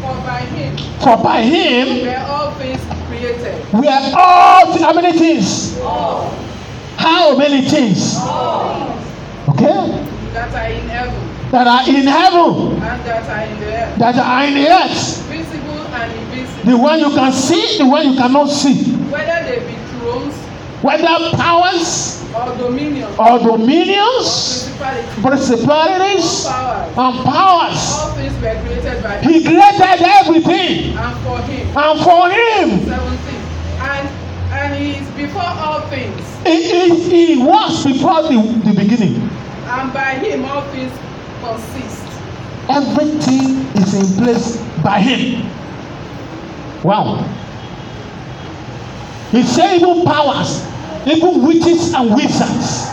[0.00, 3.64] For by him For by him were all things created.
[3.72, 5.78] we are all how many things?
[5.80, 6.30] All,
[6.96, 8.16] How many things?
[8.18, 8.98] all
[9.50, 10.08] Okay?
[10.32, 14.16] that are in heaven That are in heaven, and that are in the earth, that
[14.18, 15.22] are in the earth.
[15.28, 18.82] visible and invisible, The one you can see, the one you cannot see.
[19.12, 20.34] whether they be thrones
[20.82, 24.68] Whether powers or dominions, or dominions,
[25.22, 27.80] principalities, principalities, and powers.
[27.94, 30.96] all things were created by him He created everything.
[30.98, 31.78] and for him.
[31.78, 33.42] And for him, Seventeen.
[33.78, 34.08] And
[34.52, 39.14] and he is before all things, he, he, he was before the, the beginning.
[39.66, 40.92] and by him all things
[41.42, 42.02] consist.
[42.68, 45.46] Everything is in place by him.
[46.82, 47.22] Wow.
[49.30, 50.62] He said even powers,
[51.06, 52.88] even witches and wizards.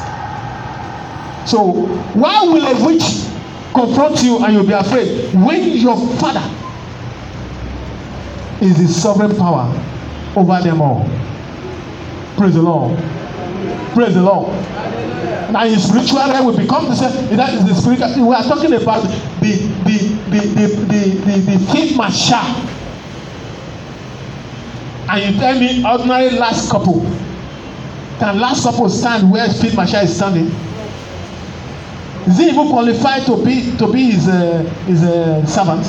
[1.49, 3.25] So why will a witch
[3.73, 6.43] confront you and you'll be afraid when your father
[8.61, 9.67] is the sovereign power
[10.35, 11.07] over them all?
[12.37, 12.97] Praise the Lord.
[13.93, 14.53] Praise the Lord.
[15.51, 17.35] Now in spiritual realm we become the same.
[17.35, 18.27] That is the spiritual.
[18.27, 19.01] We are talking about
[19.41, 19.55] the
[19.85, 19.97] the
[20.29, 22.37] the the the the, the field marshal.
[25.09, 27.03] And you tell me ordinary last couple
[28.19, 30.47] can lance corporal stand where field marshal is standing?
[32.27, 35.83] Is he even qualified to be to be his uh, his uh, servant?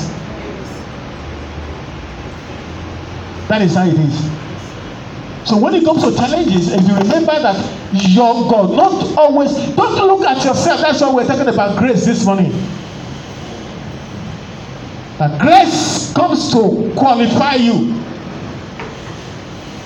[3.49, 4.41] That is how it is.
[5.43, 7.57] So when it comes to challenges, if you remember that
[7.91, 10.81] your God, not always, don't look at yourself.
[10.81, 12.51] That's why we're talking about grace this morning.
[15.17, 17.93] That grace comes to qualify you.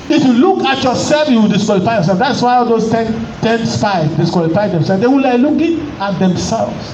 [0.08, 2.20] If you look at yourself, you will disqualify yourself.
[2.20, 3.08] That's why all those ten,
[3.42, 5.02] ten spies disqualify themselves.
[5.02, 6.94] They like looking at themselves.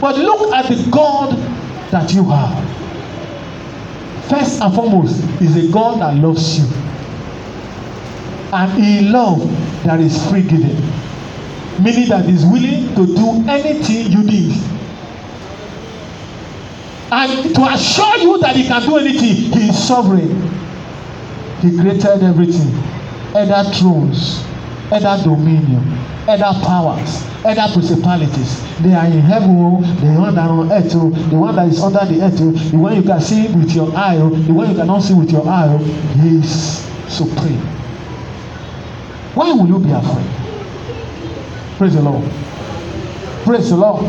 [0.00, 1.36] But look at the God
[1.90, 2.82] that you have.
[4.28, 6.64] First and foremost, is a God that loves you.
[8.52, 9.40] And in love,
[9.84, 10.80] there is free giving.
[11.82, 14.56] Meaning that is willing to do anything you need.
[17.10, 20.50] And to assure you that he can do anything, he is sovereign.
[21.62, 22.74] He created everything.
[23.36, 24.44] Either thrones,
[24.90, 25.80] either dominion,
[26.26, 28.60] either powers, either principalities.
[28.80, 31.68] They are in heaven, oh, the one that are on earth, oh, the one that
[31.68, 34.70] is under the earth, oh, the one you can see with your eye, the one
[34.70, 37.60] you cannot see with your eye, he is supreme.
[39.34, 40.26] Why will you be afraid?
[41.78, 42.28] Praise the Lord.
[43.44, 44.02] Praise the Lord.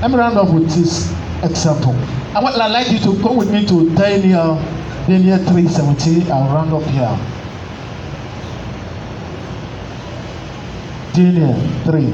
[0.00, 1.12] Let me round off with this
[1.44, 1.94] example.
[2.34, 4.56] I would like you to go with me to Daniel,
[5.06, 6.30] Daniel 3:17.
[6.30, 7.18] I'll round up here.
[11.14, 11.54] Daniel
[11.84, 12.12] 3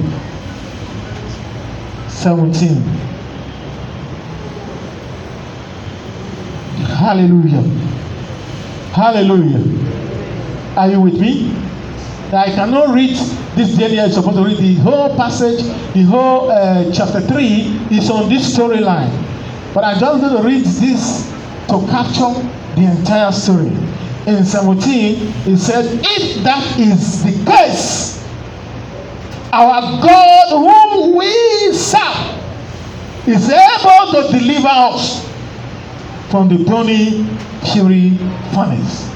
[2.09, 2.81] 17.
[6.97, 7.63] Hallelujah.
[8.93, 9.63] Hallelujah.
[10.77, 11.53] Are you with me?
[12.33, 13.17] I cannot read
[13.57, 14.07] this Daniel.
[14.07, 15.63] You're supposed to read the whole passage,
[15.93, 19.24] the whole uh, chapter 3 is on this storyline.
[19.75, 21.29] But I just going to read this
[21.69, 22.33] to capture
[22.77, 23.73] the entire story.
[24.27, 28.25] In 17, it said, If that is the case,
[29.53, 32.35] our God whom we serve
[33.29, 35.29] is able to deliver us
[36.31, 37.37] from the burning
[37.73, 38.17] fury
[38.55, 39.11] furnace.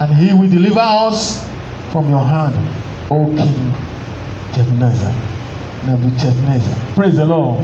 [0.00, 1.44] And he will deliver us
[1.92, 2.54] from your hand,
[3.10, 3.74] O King.
[5.84, 6.94] Nebuchadnezzar.
[6.94, 7.58] Praise the Lord.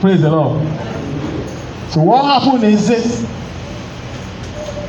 [0.00, 0.60] Praise the Lord.
[1.90, 3.26] So what happened is this.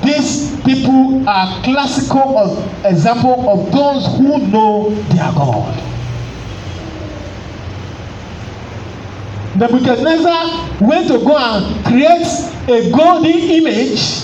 [0.04, 5.76] These people are classical of, example of those who know their God.
[9.56, 12.28] Nebuchadnezzar went to go and create
[12.68, 14.24] a golden image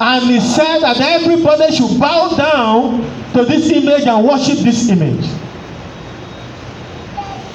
[0.00, 3.00] and he said that everybody should bow down
[3.32, 5.24] to this image and worship this image.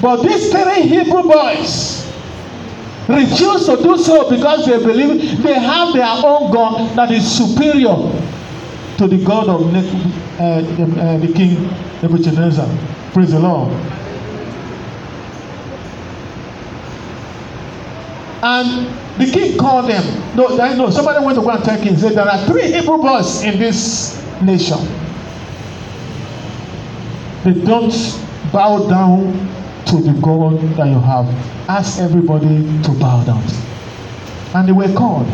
[0.00, 2.01] But these three Hebrew boys
[3.12, 7.94] refused to do so because they believe they have their own God that is superior
[8.98, 11.68] to the God of uh, the, uh, the king
[12.02, 12.68] Nebuchadnezzar.
[13.12, 13.72] Praise the Lord.
[18.44, 18.88] And
[19.18, 20.02] the king called them.
[20.36, 21.96] No, no, somebody went to go and tell king.
[21.96, 24.78] Said there are three Hebrew boys in this nation.
[27.44, 27.92] They don't
[28.52, 29.32] bow down
[29.86, 31.26] to the God that you have.
[31.68, 32.48] Ask everybody
[32.82, 33.44] to bow down.
[34.54, 35.26] And they were called.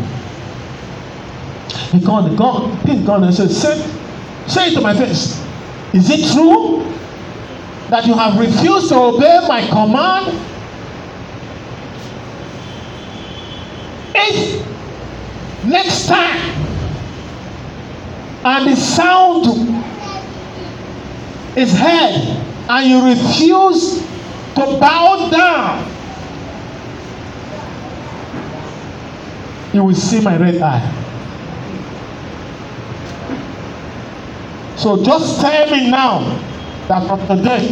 [1.91, 3.75] He called God, king called and said, say,
[4.47, 5.43] say it to my face.
[5.93, 6.83] Is it true
[7.89, 10.45] that you have refused to obey my command?
[14.15, 16.59] If next time
[18.45, 19.45] and the sound
[21.57, 24.01] is heard and you refuse
[24.59, 25.85] to bow down,
[29.73, 30.95] you will see my red eye.
[34.75, 36.19] So just tell me now
[36.87, 37.67] that from today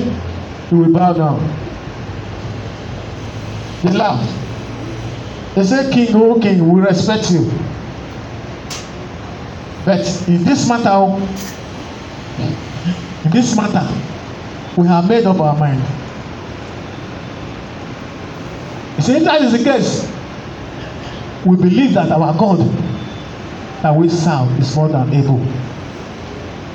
[0.71, 1.39] you will bow down.
[3.83, 4.33] They laughed.
[5.55, 7.49] They said, King, oh King, we respect you.
[9.85, 11.15] But in this matter,
[13.25, 13.87] in this matter,
[14.77, 15.81] we have made up our mind.
[18.97, 20.11] He said, that is the case,
[21.45, 22.59] we believe that our God
[23.81, 25.39] that we serve is more than able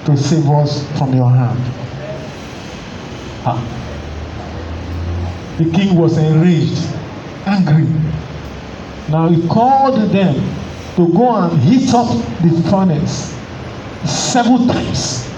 [0.06, 1.58] to save us from your hand.
[3.44, 3.58] Ah.
[5.58, 6.78] The king was enraged,
[7.44, 7.88] angry.
[9.10, 10.34] Now he called them
[10.96, 12.08] to go and heat up
[12.40, 13.36] the furnace
[14.04, 15.28] several times.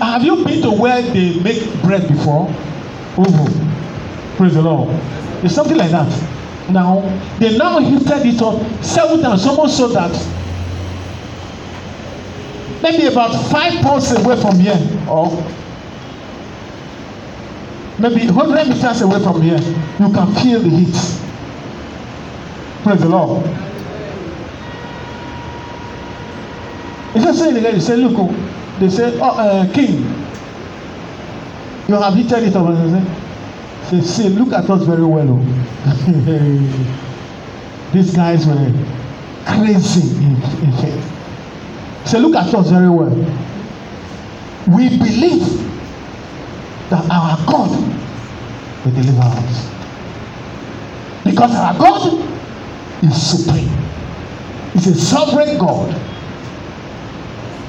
[0.00, 2.48] Have you been to where they make bread before?
[3.18, 3.75] Oven.
[4.36, 4.90] Praise the Lord.
[5.42, 6.10] It's something like that.
[6.70, 7.00] Now,
[7.38, 10.12] they now heated it up several times, almost so that
[12.82, 14.78] maybe about five pounds away from here,
[15.08, 15.30] or
[17.98, 19.58] maybe 100 meters away from here,
[20.00, 21.22] you can feel the heat.
[22.82, 23.46] Praise the Lord.
[27.14, 30.02] He just saying again, he said, Look, oh, they said, Oh, uh, King,
[31.88, 33.25] you have heated it up.
[33.88, 35.28] And they say, See, look at us very well.
[35.30, 36.92] Oh.
[37.92, 38.72] These guys were
[39.46, 41.12] crazy in, in faith.
[42.06, 43.14] Say, look at us very well.
[44.68, 45.46] We believe
[46.90, 47.70] that our God
[48.84, 49.72] will deliver us.
[51.24, 52.28] Because our God
[53.02, 53.68] is supreme.
[54.72, 55.88] He's a sovereign God.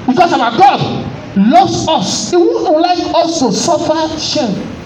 [0.06, 2.30] Because our God loves us.
[2.30, 4.77] He won't like us to suffer shame.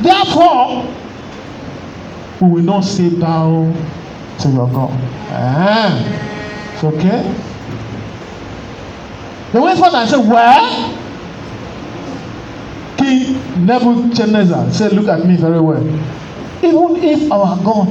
[0.00, 0.94] Therefore,
[2.40, 3.72] we will not say bow
[4.40, 4.90] to your God.
[5.30, 6.24] Ah.
[6.74, 7.22] It's okay.
[9.52, 10.94] The went forth and said, Well,
[12.98, 15.84] King Nebuchadnezzar said, Look at me very well.
[16.62, 17.88] Even if our God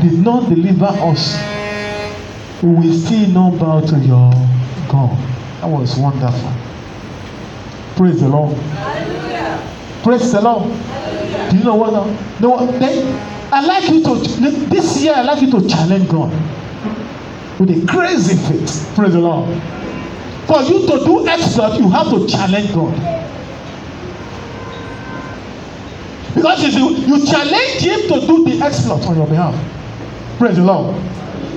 [0.00, 1.34] did not deliver us,
[2.62, 4.30] we will still not bow to your
[4.88, 5.18] God.
[5.60, 6.52] That was wonderful.
[7.96, 8.56] Praise the Lord.
[8.56, 9.25] Hallelujah.
[10.06, 10.62] Praise the Lord.
[11.50, 11.90] Do you know what?
[12.40, 14.14] No, then I like you to
[14.70, 15.14] this year.
[15.16, 16.30] I like you to challenge God
[17.58, 18.92] with a crazy faith.
[18.94, 19.48] Praise the Lord.
[20.46, 22.94] For you to do expert, you have to challenge God.
[26.36, 29.58] Because if you, you challenge him to do the exploit on your behalf.
[30.38, 30.94] Praise the Lord.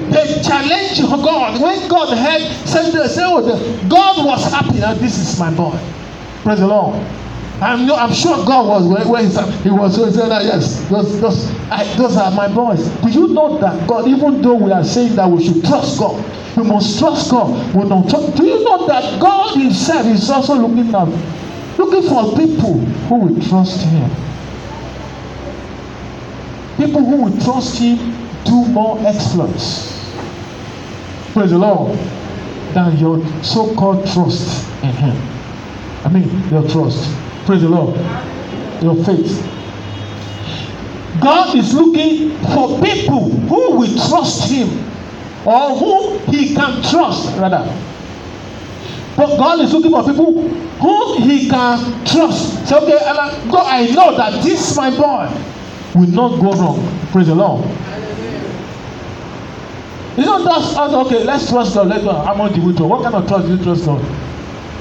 [0.10, 1.62] They challenge God.
[1.62, 5.80] When God heard, said, said oh, God was happy that this is my boy.
[6.42, 6.96] Praise the Lord.
[7.62, 10.88] I'm, no, I'm sure God was where, where he was so he said that yes,
[10.90, 12.88] those, those, I, those are my boys.
[13.02, 16.24] Do you know that God, even though we are saying that we should trust God,
[16.56, 17.76] we must trust God.
[17.76, 18.38] We don't trust.
[18.38, 23.42] Do you know that God Himself is also looking at, looking for people who will
[23.50, 24.10] trust Him.
[26.78, 27.98] People who will trust Him
[28.46, 30.16] do more exploits.
[31.34, 31.98] Praise the Lord.
[32.74, 35.18] Than your so-called trust in Him.
[36.06, 37.29] I mean, your trust.
[37.50, 37.96] Praise the Lord.
[38.84, 39.42] Your faith.
[41.20, 44.70] God is looking for people who will trust Him
[45.48, 47.66] or whom He can trust, rather.
[49.18, 52.68] But God is looking for people whom He can trust.
[52.68, 53.00] Say, okay,
[53.50, 55.28] God, I know that this my boy
[55.96, 57.08] will not go wrong.
[57.12, 57.66] Praise the Lord.
[60.16, 61.88] It's not just us, okay, let's trust God.
[61.88, 62.12] Let's go.
[62.12, 62.84] I'm on the.
[62.86, 64.06] What kind of trust do you trust God?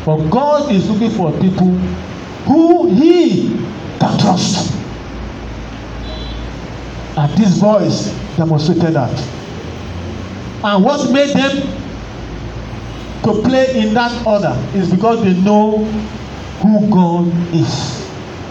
[0.04, 1.74] But God is looking for people
[2.44, 3.48] who he
[3.98, 4.74] can trust.
[7.16, 9.38] And these boys demonstrated that.
[10.64, 11.78] And what made them
[13.24, 15.84] to play in that order is because they know
[16.62, 18.06] who God is.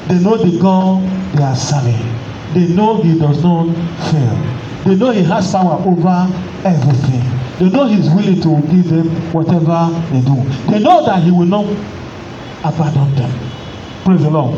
[0.08, 1.04] They know the God
[1.36, 2.18] they are serving.
[2.54, 3.74] They know He does not
[4.12, 4.84] fail.
[4.86, 6.28] They know He has power over
[6.64, 7.24] everything.
[7.60, 10.44] They know He's willing to give them whatever they do.
[10.72, 11.66] They know that He will not
[12.64, 13.47] abandon them.
[14.08, 14.56] Praise the Lord.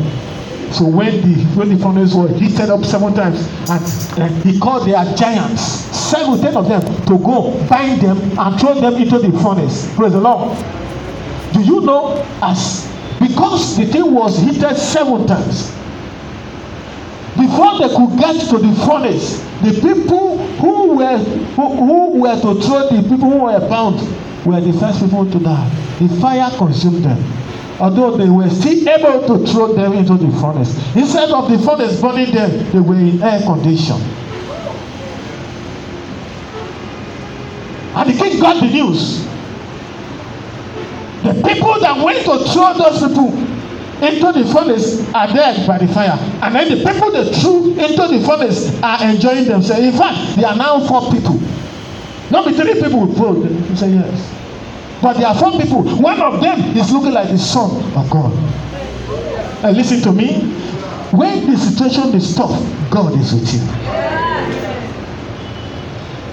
[0.70, 4.86] So when the when the furnace was heated up seven times, and, and he called
[4.86, 9.36] their giants, seven, ten of them, to go bind them and throw them into the
[9.42, 9.92] furnace.
[9.96, 10.56] Praise the Lord.
[11.52, 12.88] Do Do you know as
[13.18, 15.72] because the thing was heated seven times
[17.34, 22.54] before they could get to the furnace the people who were who, who were to
[22.62, 23.98] throw the people who were bound
[24.46, 27.39] were the first people to die the fire consumed them
[27.80, 32.00] although they were still able to throw them into the furnace instead of the furnace
[32.00, 33.96] burning them they were in air condition.
[37.92, 39.24] And the king got the news.
[41.24, 43.36] The people that went to throw those people
[44.00, 46.16] into the furnace are dead by the fire.
[46.42, 49.82] And then the people they threw into the furnace are enjoying themselves.
[49.82, 51.40] In fact they are now four people.
[52.30, 54.39] Not three people with both you say yes
[55.02, 58.32] but there are four people one of them is looking like the son of god.
[59.64, 60.42] And lis ten to me.
[61.10, 62.52] When the situation is tough
[62.90, 63.60] god is with you.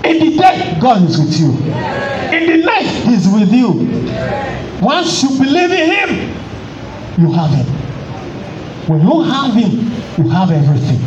[0.09, 1.51] In the day god is with you.
[2.35, 3.71] In the night he is with you.
[4.81, 6.35] Once you believe in him
[7.17, 7.65] you have him.
[8.87, 9.71] When you have him
[10.17, 10.99] you have everything.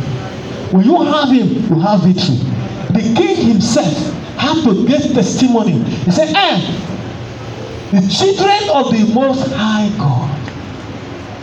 [0.73, 2.37] When you have him you have victory.
[2.89, 3.93] The king himself
[4.37, 5.73] had to get testimony.
[6.05, 6.87] He say eh
[7.91, 10.37] the children of the most high god.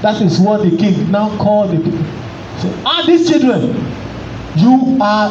[0.03, 2.05] That is what the king now call the people.
[2.59, 3.75] Say ah these children
[4.57, 5.31] you are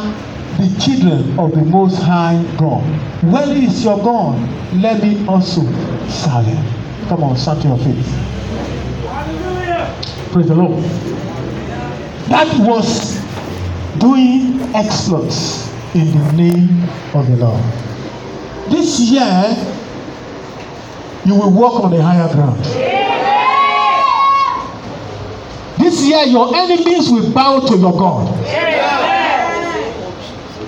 [0.58, 2.84] the children of the most high god.
[3.32, 4.38] Where is your god?
[4.74, 5.62] Let me also
[6.08, 7.08] serve him.
[7.08, 8.28] Come on stand to your feet
[10.30, 10.82] praise the lord.
[12.28, 13.18] That was
[13.98, 17.62] doing exploits in the name of the lord.
[18.70, 19.56] This year
[21.28, 22.58] you will walk on a higher ground
[25.78, 28.26] this year your enemies will bow to your god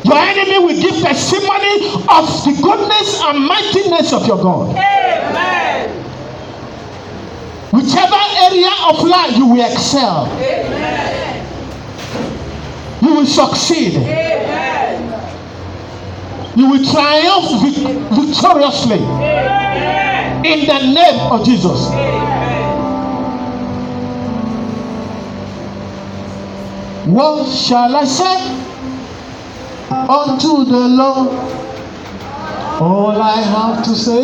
[0.04, 5.88] your enemy will give testimony of the goodness and mightiness of your god Amen.
[7.72, 10.28] whichever area of life you will excel
[13.00, 13.94] you will succeed
[16.56, 17.62] you will triumph
[18.12, 19.69] victoriously.
[20.44, 21.88] In the name of jesus.
[27.06, 28.36] What shall i say
[29.90, 31.28] unto the lord?
[32.80, 34.22] All i have to say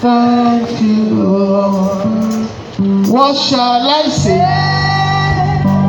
[0.00, 2.06] thank you lord.
[3.08, 4.40] What shall i say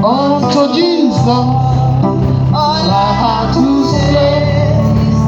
[0.04, 1.28] unto jesus?
[1.28, 4.66] All i have to say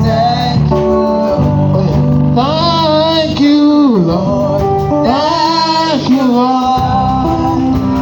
[0.07, 1.39] Thank you, Lord.
[1.75, 2.76] Oh, thank
[3.87, 4.61] you, Lord.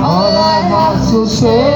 [0.04, 1.70] All I have to say,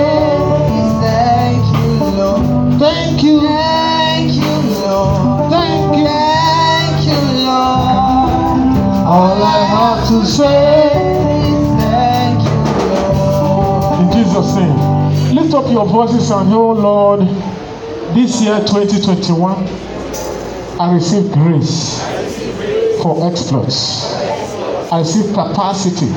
[0.79, 2.79] is thank you, Lord.
[2.79, 3.41] thank you.
[3.41, 5.51] Thank you, Lord.
[5.51, 6.05] Thank you.
[6.05, 7.95] Thank you, Lord.
[9.05, 10.87] All I have to say,
[11.53, 12.57] is thank you,
[12.93, 13.99] Lord.
[14.01, 17.21] in Jesus' name, lift up your voices and oh Lord,
[18.15, 19.67] this year 2021,
[20.79, 21.98] I receive grace
[23.01, 24.13] for exploits.
[24.91, 26.07] I see capacity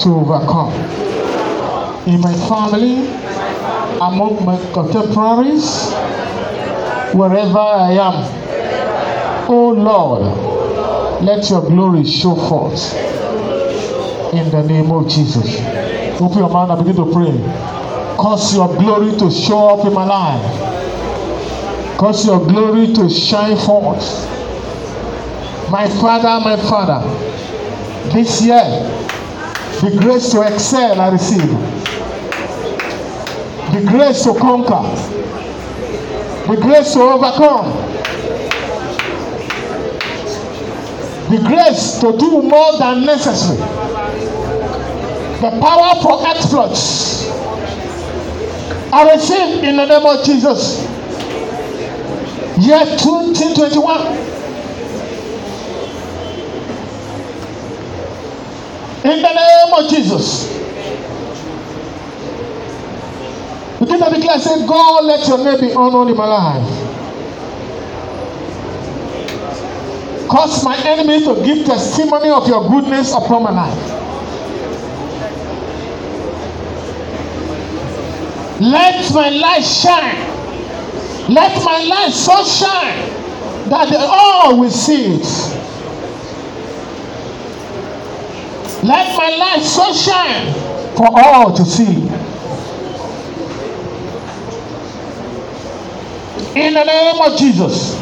[0.00, 0.72] to overcome.
[2.06, 3.06] In my family,
[4.00, 5.92] among my contemporaries,
[7.14, 12.94] wherever I am, oh Lord, let your glory show forth
[14.32, 15.60] in the name of Jesus.
[16.20, 17.32] Open your mouth and begin to pray.
[18.16, 21.98] Cause your glory to show up in my life.
[21.98, 24.39] Cause your glory to shine forth.
[25.70, 27.00] My Father, my Father,
[28.12, 28.60] this year,
[29.80, 31.46] the grace to excel I receive,
[33.72, 34.82] the grace to conquer,
[36.48, 37.70] the grace to overcome,
[41.30, 43.58] the grace to do more than necessary,
[45.40, 47.28] the power for exploits.
[48.92, 50.82] I receive in the name of Jesus.
[52.58, 54.39] Year 2021.
[59.02, 60.60] In the name of Jesus.
[63.80, 66.90] Begin to declare, say, God, let your name be honored in my life.
[70.28, 74.00] Cause my enemy to give testimony of your goodness upon my life.
[78.60, 80.28] Let my light shine.
[81.32, 83.08] Let my light so shine
[83.70, 85.59] that all will see it.
[88.90, 90.52] Let my light so shine
[90.96, 92.08] for all to see.
[96.58, 97.94] In the name of Jesus.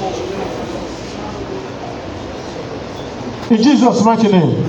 [3.50, 4.62] In Jesus' mighty name.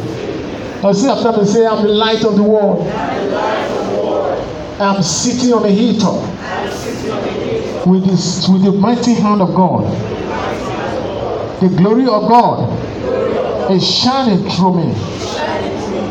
[0.83, 2.85] Now see after me say, I'm the light of the world.
[4.81, 6.21] I'm sitting on a hilltop
[7.87, 9.85] with, this, with the mighty hand of God.
[11.61, 15.38] The glory of God is shining through me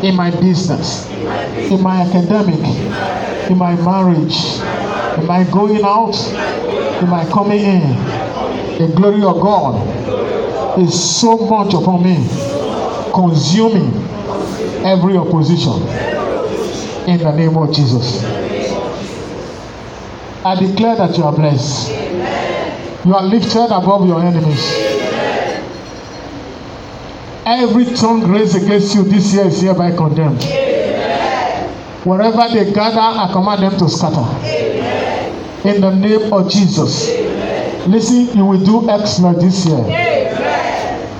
[0.03, 2.59] in my business, in my academic,
[3.49, 4.35] in my marriage,
[5.19, 6.15] in my going out,
[7.01, 7.81] in my coming in.
[8.79, 12.15] The glory of God is so much upon me,
[13.13, 13.93] consuming
[14.85, 15.81] every opposition
[17.09, 18.23] in the name of Jesus.
[20.45, 21.89] I declare that you are blessed.
[23.05, 24.98] You are lifted above your enemies.
[27.51, 30.43] Every tongue raised against you this year is hereby condemned.
[32.03, 34.21] Wherever they gather, I command them to scatter.
[35.67, 37.09] In the name of Jesus.
[37.87, 39.81] Listen, you will do exploit this year.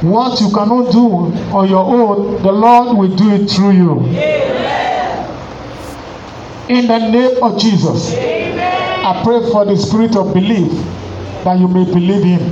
[0.04, 4.00] What you cannot do on your own, the Lord will do it through you.
[6.70, 8.14] In the name of Jesus.
[8.14, 10.72] I pray for the spirit of belief
[11.44, 12.52] that you may believe him.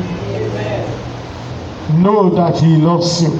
[2.02, 3.40] Know that he loves you.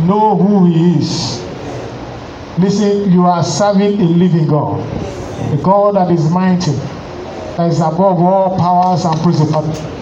[0.00, 1.40] Know who he is.
[2.58, 4.80] Listen, you are serving a living God,
[5.52, 6.72] a God that is mighty,
[7.56, 9.93] that is above all powers and principalities.